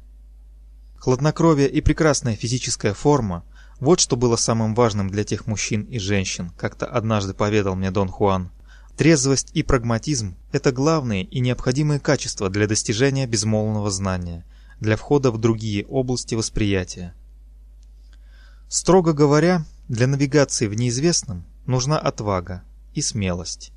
Хладнокровие 0.99 1.69
и 1.69 1.81
прекрасная 1.81 2.37
физическая 2.37 2.95
форма– 2.95 3.45
вот 3.81 4.01
что 4.01 4.17
было 4.17 4.37
самым 4.37 4.75
важным 4.75 5.11
для 5.11 5.25
тех 5.25 5.47
мужчин 5.47 5.83
и 5.83 5.99
женщин, 5.99 6.51
как-то 6.57 6.87
однажды 6.87 7.35
поведал 7.35 7.75
мне 7.75 7.91
Дон 7.91 8.09
Хуан. 8.09 8.51
Трезвость 8.97 9.51
и 9.53 9.63
прагматизм– 9.63 10.37
это 10.53 10.71
главные 10.71 11.25
и 11.25 11.41
необходимые 11.41 11.99
качества 11.99 12.49
для 12.49 12.69
достижения 12.69 13.27
безмолвного 13.27 13.91
знания, 13.91 14.47
для 14.81 14.97
входа 14.97 15.33
в 15.33 15.39
другие 15.39 15.85
области 15.87 16.35
восприятия. 16.35 17.15
Строго 18.69 19.13
говоря, 19.13 19.65
для 19.89 20.07
навигации 20.07 20.69
в 20.69 20.75
неизвестном 20.75 21.45
нужна 21.67 21.99
отвага 21.99 22.63
и 22.95 23.03
смелость, 23.03 23.73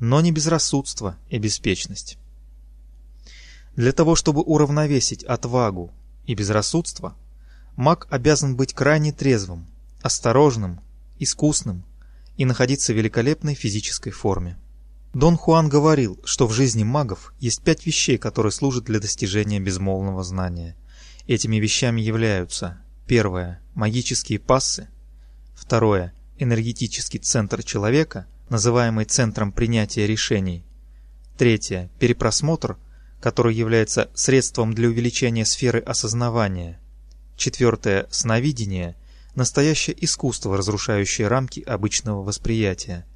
но 0.00 0.20
не 0.20 0.32
безрассудство 0.32 1.16
и 1.28 1.38
беспечность. 1.38 2.18
Для 3.78 3.92
того, 3.92 4.16
чтобы 4.16 4.42
уравновесить 4.42 5.22
отвагу 5.22 5.92
и 6.26 6.34
безрассудство, 6.34 7.14
маг 7.76 8.08
обязан 8.10 8.56
быть 8.56 8.74
крайне 8.74 9.12
трезвым, 9.12 9.68
осторожным, 10.02 10.80
искусным 11.20 11.84
и 12.36 12.44
находиться 12.44 12.92
в 12.92 12.96
великолепной 12.96 13.54
физической 13.54 14.10
форме. 14.10 14.58
Дон 15.14 15.36
Хуан 15.36 15.68
говорил, 15.68 16.18
что 16.24 16.48
в 16.48 16.52
жизни 16.52 16.82
магов 16.82 17.32
есть 17.38 17.62
пять 17.62 17.86
вещей, 17.86 18.18
которые 18.18 18.50
служат 18.50 18.82
для 18.82 18.98
достижения 18.98 19.60
безмолвного 19.60 20.24
знания. 20.24 20.74
Этими 21.28 21.58
вещами 21.58 22.00
являются 22.00 22.80
первое– 23.06 23.60
магические 23.76 24.40
пассы, 24.40 24.88
второе– 25.54 26.12
энергетический 26.40 27.20
центр 27.20 27.62
человека, 27.62 28.26
называемый 28.48 29.04
центром 29.04 29.52
принятия 29.52 30.08
решений. 30.08 30.64
Третье– 31.36 31.92
перепросмотр, 32.00 32.76
который 33.20 33.54
является 33.54 34.10
средством 34.14 34.74
для 34.74 34.88
увеличения 34.88 35.44
сферы 35.44 35.80
осознавания. 35.80 36.80
Четвертое– 37.36 38.06
сновидение– 38.10 38.96
настоящее 39.34 39.96
искусство, 40.04 40.56
разрушающее 40.56 41.28
рамки 41.28 41.60
обычного 41.60 42.22
восприятия. 42.22 43.06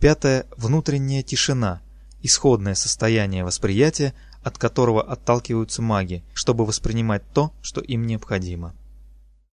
Пятое– 0.00 0.46
внутренняя 0.56 1.22
тишина, 1.22 1.80
исходное 2.22 2.74
состояние 2.74 3.44
восприятия, 3.44 4.14
от 4.42 4.58
которого 4.58 5.02
отталкиваются 5.02 5.80
маги, 5.82 6.22
чтобы 6.34 6.66
воспринимать 6.66 7.22
то, 7.32 7.52
что 7.62 7.80
им 7.80 8.06
необходимо. 8.06 8.74